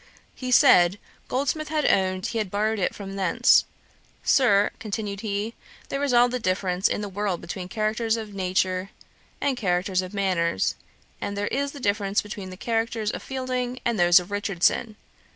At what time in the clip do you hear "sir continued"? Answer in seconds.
4.23-5.21